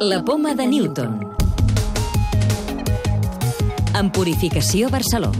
La 0.00 0.24
poma 0.24 0.54
de 0.54 0.64
Newton. 0.64 1.18
En 3.98 4.12
Purificació 4.12 4.90
Barceló. 4.90 5.32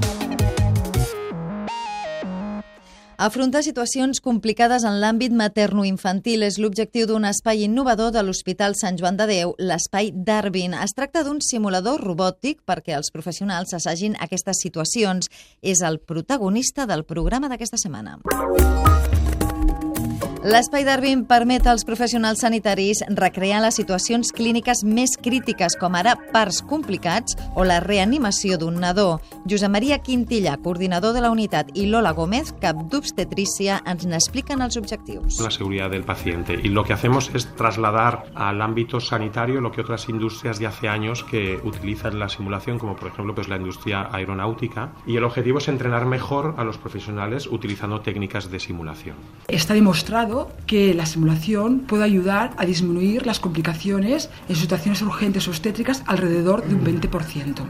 Afrontar 3.19 3.63
situacions 3.63 4.19
complicades 4.19 4.83
en 4.83 4.99
l'àmbit 4.99 5.31
materno-infantil 5.31 6.43
és 6.43 6.59
l'objectiu 6.59 7.07
d'un 7.07 7.29
espai 7.31 7.63
innovador 7.69 8.11
de 8.11 8.25
l'Hospital 8.27 8.75
Sant 8.75 8.99
Joan 8.99 9.15
de 9.19 9.29
Déu, 9.31 9.55
l'espai 9.63 10.11
Darwin. 10.13 10.75
Es 10.75 10.91
tracta 10.91 11.23
d'un 11.23 11.39
simulador 11.39 12.03
robòtic 12.03 12.65
perquè 12.67 12.99
els 12.99 13.15
professionals 13.15 13.79
assagin 13.79 14.19
aquestes 14.19 14.59
situacions. 14.67 15.31
És 15.63 15.87
el 15.87 16.01
protagonista 16.03 16.87
del 16.91 17.07
programa 17.07 17.47
d'aquesta 17.47 17.79
setmana. 17.79 18.19
L'espai 20.49 20.81
Darwin 20.81 21.27
permet 21.29 21.67
als 21.69 21.83
professionals 21.85 22.41
sanitaris 22.41 23.03
recrear 23.19 23.59
les 23.61 23.77
situacions 23.77 24.31
clíniques 24.33 24.81
més 24.81 25.13
crítiques, 25.21 25.75
com 25.77 25.93
ara 25.99 26.15
parts 26.33 26.63
complicats 26.65 27.35
o 27.53 27.67
la 27.69 27.83
reanimació 27.85 28.57
d'un 28.57 28.79
nadó. 28.81 29.19
Josep 29.45 29.69
Maria 29.69 29.99
Quintilla, 30.01 30.55
coordinador 30.65 31.13
de 31.13 31.21
la 31.21 31.29
unitat, 31.35 31.75
i 31.77 31.85
Lola 31.93 32.15
Gómez, 32.17 32.55
cap 32.63 32.81
d'obstetrícia, 32.81 33.83
ens 33.85 34.07
n'expliquen 34.09 34.65
els 34.65 34.79
objectius. 34.81 35.37
La 35.45 35.51
seguridad 35.51 35.91
del 35.91 36.07
paciente. 36.09 36.57
Y 36.63 36.71
lo 36.71 36.83
que 36.83 36.95
hacemos 36.95 37.29
es 37.35 37.45
trasladar 37.55 38.33
al 38.35 38.63
ámbito 38.63 39.01
sanitario 39.01 39.61
lo 39.61 39.71
que 39.71 39.83
otras 39.83 40.09
industrias 40.09 40.59
de 40.59 40.67
hace 40.67 40.89
años 40.89 41.25
que 41.25 41.61
utilizan 41.63 42.19
la 42.19 42.31
simulación, 42.31 42.79
como 42.79 42.97
por 42.97 43.09
ejemplo 43.09 43.35
pues, 43.35 43.49
la 43.49 43.57
industria 43.57 44.09
aeronáutica. 44.11 44.95
Y 45.07 45.19
el 45.19 45.25
objetivo 45.25 45.59
es 45.59 45.69
entrenar 45.69 46.07
mejor 46.07 46.55
a 46.57 46.65
los 46.65 46.79
profesionales 46.79 47.47
utilizando 47.49 48.01
técnicas 48.01 48.51
de 48.51 48.61
simulación. 48.61 49.17
Está 49.49 49.75
demostrado 49.75 50.38
que 50.67 50.95
la 50.95 51.07
simulación 51.07 51.81
puede 51.81 52.05
ayudar 52.05 52.53
a 52.57 52.65
disminuir 52.65 53.27
las 53.27 53.41
complicaciones 53.41 54.31
en 54.49 54.57
situaciones 54.57 55.03
urgentes 55.03 55.49
obstétricas 55.49 56.03
alrededor 56.07 56.67
de 56.67 56.75
un 56.75 56.85
20%. 56.85 57.63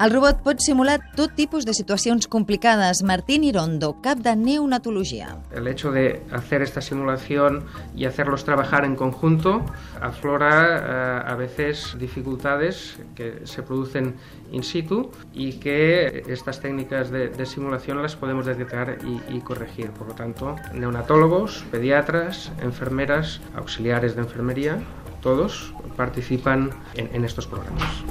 El 0.00 0.10
robot 0.10 0.40
pot 0.42 0.60
simular 0.64 0.98
tot 1.16 1.34
tipus 1.36 1.66
de 1.68 1.74
situacions 1.74 2.26
complicades. 2.26 3.02
Martín 3.02 3.44
Irondo, 3.44 4.00
cap 4.02 4.18
de 4.18 4.34
neonatologia. 4.36 5.36
El 5.52 5.68
hecho 5.68 5.92
de 5.92 6.22
hacer 6.32 6.62
esta 6.62 6.80
simulación 6.80 7.64
y 7.94 8.06
hacerlos 8.06 8.44
trabajar 8.44 8.84
en 8.84 8.96
conjunto 8.96 9.64
aflora 10.00 11.24
uh, 11.26 11.30
a 11.30 11.34
veces 11.36 11.96
dificultades 11.98 12.98
que 13.14 13.42
se 13.44 13.62
producen 13.62 14.16
in 14.50 14.62
situ 14.64 15.10
y 15.32 15.54
que 15.54 16.24
estas 16.26 16.60
técnicas 16.60 17.10
de, 17.10 17.28
de 17.28 17.46
simulación 17.46 18.02
las 18.02 18.16
podemos 18.16 18.46
detectar 18.46 18.98
y, 19.04 19.36
y 19.36 19.40
corregir. 19.40 19.90
Por 19.90 20.08
lo 20.08 20.14
tanto, 20.14 20.56
neonatólogos, 20.72 21.64
pediatras, 21.70 22.50
enfermeras, 22.62 23.40
auxiliares 23.54 24.16
de 24.16 24.22
enfermería, 24.22 24.78
todos 25.20 25.74
participan 25.96 26.70
en, 26.94 27.14
en 27.14 27.24
estos 27.24 27.46
programas 27.46 28.02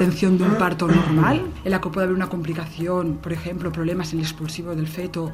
atención 0.00 0.38
de 0.38 0.44
un 0.44 0.56
parto 0.56 0.88
normal, 0.88 1.44
en 1.62 1.70
la 1.70 1.78
que 1.78 1.90
puede 1.90 2.04
haber 2.04 2.16
una 2.16 2.30
complicación, 2.30 3.18
por 3.18 3.34
ejemplo, 3.34 3.70
problemas 3.70 4.14
en 4.14 4.20
el 4.20 4.24
expulsivo 4.24 4.74
del 4.74 4.86
feto, 4.86 5.30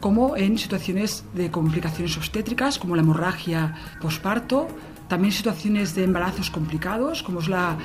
como 0.00 0.36
en 0.36 0.58
situaciones 0.58 1.24
de 1.34 1.52
complicaciones 1.52 2.16
obstétricas, 2.16 2.80
como 2.80 2.96
la 2.96 3.02
hemorragia 3.02 3.76
posparto, 4.00 4.66
también 5.06 5.30
situaciones 5.30 5.94
de 5.94 6.02
embarazos 6.02 6.50
complicados, 6.50 7.22
como 7.22 7.38
es 7.38 7.48
la 7.48 7.78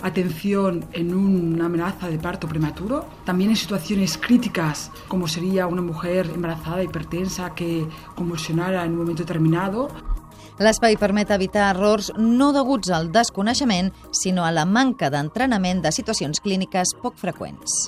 atención 0.00 0.84
en 0.92 1.12
una 1.12 1.66
amenaza 1.66 2.08
de 2.08 2.18
parto 2.18 2.46
prematuro, 2.46 3.06
también 3.24 3.50
en 3.50 3.56
situaciones 3.56 4.16
críticas, 4.16 4.92
como 5.08 5.26
sería 5.26 5.66
una 5.66 5.82
mujer 5.82 6.30
embarazada 6.32 6.84
hipertensa 6.84 7.52
que 7.52 7.84
convulsionara 8.14 8.84
en 8.84 8.92
un 8.92 8.98
momento 8.98 9.24
determinado, 9.24 9.88
L'espai 10.60 10.98
permet 11.00 11.30
evitar 11.32 11.70
errors 11.70 12.10
no 12.20 12.50
deguts 12.52 12.90
al 12.92 13.08
desconeixement, 13.14 13.88
sinó 14.12 14.44
a 14.44 14.52
la 14.52 14.66
manca 14.68 15.08
d'entrenament 15.08 15.80
de 15.80 15.92
situacions 15.96 16.44
clíniques 16.44 16.92
poc 17.00 17.16
freqüents. 17.16 17.86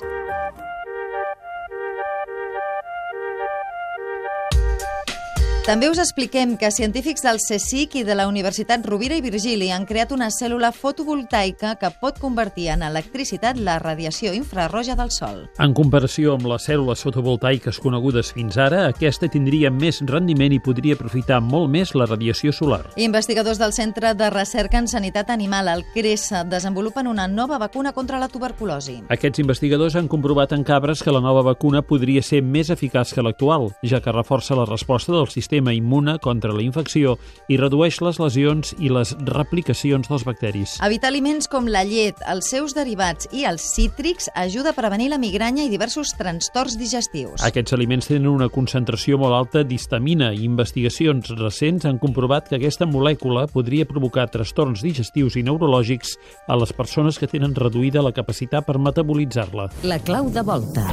També 5.63 5.87
us 5.87 5.99
expliquem 6.01 6.57
que 6.59 6.67
científics 6.75 7.23
del 7.23 7.37
CSIC 7.39 7.93
i 7.95 8.01
de 8.03 8.17
la 8.19 8.25
Universitat 8.27 8.83
Rovira 8.83 9.15
i 9.15 9.21
Virgili 9.23 9.69
han 9.71 9.85
creat 9.87 10.09
una 10.11 10.27
cèl·lula 10.27 10.73
fotovoltaica 10.75 11.77
que 11.79 11.87
pot 12.01 12.17
convertir 12.19 12.65
en 12.73 12.81
electricitat 12.83 13.55
la 13.55 13.77
radiació 13.79 14.33
infrarroja 14.35 14.97
del 14.99 15.13
Sol. 15.15 15.39
En 15.63 15.71
comparació 15.71 16.33
amb 16.35 16.49
les 16.51 16.67
cèl·lules 16.67 16.99
fotovoltaiques 17.07 17.79
conegudes 17.79 18.33
fins 18.35 18.57
ara, 18.59 18.81
aquesta 18.89 19.29
tindria 19.31 19.71
més 19.71 20.01
rendiment 20.03 20.51
i 20.51 20.59
podria 20.59 20.97
aprofitar 20.99 21.39
molt 21.39 21.71
més 21.71 21.95
la 21.95 22.09
radiació 22.11 22.51
solar. 22.51 22.81
Investigadors 22.99 23.63
del 23.63 23.71
Centre 23.71 24.11
de 24.19 24.29
Recerca 24.35 24.83
en 24.83 24.91
Sanitat 24.91 25.31
Animal, 25.31 25.71
el 25.71 25.85
CRESA, 25.95 26.43
desenvolupen 26.43 27.07
una 27.07 27.29
nova 27.29 27.57
vacuna 27.57 27.95
contra 27.95 28.19
la 28.19 28.27
tuberculosi. 28.27 28.97
Aquests 29.07 29.39
investigadors 29.39 29.95
han 29.95 30.11
comprovat 30.11 30.51
en 30.51 30.67
cabres 30.67 31.07
que 31.07 31.15
la 31.15 31.23
nova 31.23 31.47
vacuna 31.53 31.85
podria 31.87 32.19
ser 32.19 32.43
més 32.43 32.67
eficaç 32.67 33.15
que 33.15 33.23
l'actual, 33.23 33.71
ja 33.79 34.03
que 34.03 34.11
reforça 34.11 34.59
la 34.59 34.67
resposta 34.67 35.15
del 35.15 35.31
sistema 35.31 35.52
sistema 35.53 35.73
immune 35.73 36.17
contra 36.17 36.51
la 36.51 36.63
infecció 36.63 37.13
i 37.47 37.59
redueix 37.61 37.99
les 38.01 38.17
lesions 38.17 38.71
i 38.81 38.89
les 38.89 39.11
replicacions 39.29 40.09
dels 40.09 40.23
bacteris. 40.25 40.79
Evitar 40.81 41.11
aliments 41.11 41.45
com 41.51 41.67
la 41.69 41.83
llet, 41.85 42.17
els 42.25 42.49
seus 42.49 42.73
derivats 42.73 43.29
i 43.31 43.45
els 43.45 43.61
cítrics 43.75 44.31
ajuda 44.33 44.71
a 44.71 44.77
prevenir 44.77 45.11
la 45.11 45.19
migranya 45.21 45.67
i 45.67 45.69
diversos 45.69 46.15
trastorns 46.17 46.79
digestius. 46.79 47.43
Aquests 47.45 47.75
aliments 47.77 48.09
tenen 48.09 48.31
una 48.31 48.49
concentració 48.49 49.19
molt 49.21 49.37
alta 49.37 49.61
d'histamina 49.61 50.31
i 50.33 50.41
investigacions 50.47 51.29
recents 51.37 51.85
han 51.85 52.01
comprovat 52.01 52.49
que 52.49 52.57
aquesta 52.57 52.89
molècula 52.89 53.45
podria 53.53 53.85
provocar 53.85 54.31
trastorns 54.33 54.81
digestius 54.81 55.37
i 55.37 55.45
neurològics 55.45 56.17
a 56.47 56.57
les 56.57 56.73
persones 56.73 57.21
que 57.21 57.29
tenen 57.29 57.53
reduïda 57.53 58.01
la 58.01 58.15
capacitat 58.15 58.65
per 58.65 58.79
metabolitzar-la. 58.81 59.69
La 59.85 60.01
clau 60.01 60.33
de 60.33 60.41
volta. 60.41 60.89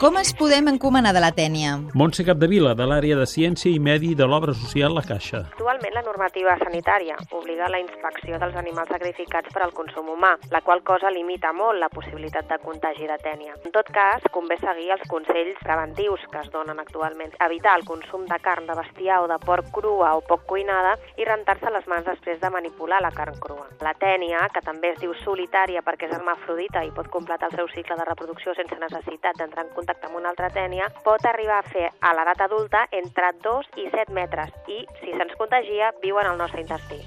Com 0.00 0.16
es 0.16 0.30
podem 0.32 0.64
encomanar 0.70 1.10
de 1.12 1.20
la 1.20 1.28
tènia? 1.36 1.74
Montse 1.92 2.24
Capdevila, 2.24 2.70
de 2.72 2.86
l'àrea 2.88 3.18
de 3.18 3.26
Ciència 3.28 3.68
i 3.68 3.80
Medi 3.84 4.14
de 4.16 4.24
l'Obra 4.24 4.54
Social 4.56 4.94
La 4.96 5.02
Caixa. 5.04 5.42
Actualment 5.50 5.92
la 5.92 6.00
normativa 6.06 6.54
sanitària 6.62 7.18
obliga 7.36 7.68
la 7.68 7.82
inspecció 7.82 8.38
dels 8.40 8.56
animals 8.56 8.88
sacrificats 8.88 9.52
per 9.52 9.60
al 9.66 9.74
consum 9.76 10.08
humà, 10.08 10.30
la 10.54 10.62
qual 10.64 10.80
cosa 10.88 11.10
limita 11.12 11.50
molt 11.52 11.76
la 11.82 11.90
possibilitat 11.92 12.48
de 12.48 12.56
contagi 12.62 13.10
de 13.10 13.18
tènia. 13.20 13.58
En 13.60 13.74
tot 13.74 13.90
cas, 13.92 14.24
convé 14.32 14.56
seguir 14.62 14.88
els 14.96 15.04
consells 15.12 15.60
preventius 15.60 16.24
que 16.32 16.40
es 16.46 16.48
donen 16.56 16.80
actualment. 16.80 17.36
Evitar 17.50 17.76
el 17.76 17.84
consum 17.84 18.24
de 18.24 18.40
carn 18.40 18.72
de 18.72 18.78
bestiar 18.80 19.20
o 19.20 19.28
de 19.28 19.36
porc 19.44 19.68
crua 19.68 20.14
o 20.16 20.24
poc 20.24 20.48
cuinada 20.48 20.96
i 21.20 21.28
rentar-se 21.28 21.74
les 21.76 21.84
mans 21.92 22.08
després 22.08 22.40
de 22.40 22.52
manipular 22.56 23.02
la 23.04 23.12
carn 23.12 23.36
crua. 23.36 23.68
La 23.84 23.92
tènia, 24.00 24.48
que 24.48 24.64
també 24.64 24.94
es 24.94 25.04
diu 25.04 25.12
solitària 25.26 25.84
perquè 25.84 26.08
és 26.08 26.16
hermafrodita 26.16 26.88
i 26.88 26.96
pot 26.96 27.12
completar 27.12 27.52
el 27.52 27.60
seu 27.60 27.68
cicle 27.76 28.00
de 28.00 28.08
reproducció 28.08 28.56
sense 28.56 28.80
necessitat 28.80 29.36
d'entrar 29.36 29.68
en 29.68 29.74
contacte 29.76 29.89
contacte 29.90 30.06
amb 30.06 30.18
una 30.18 30.30
altra 30.30 30.50
tènia, 30.54 30.86
pot 31.02 31.24
arribar 31.26 31.58
a 31.58 31.66
fer 31.66 31.90
a 32.00 32.12
l'edat 32.14 32.44
adulta 32.46 32.86
entre 32.92 33.32
2 33.42 33.70
i 33.82 33.88
7 33.90 34.14
metres 34.14 34.54
i, 34.68 34.84
si 35.02 35.10
se'ns 35.18 35.34
contagia, 35.38 35.90
viuen 36.02 36.26
al 36.30 36.38
nostre 36.38 36.62
intestí. 36.62 37.02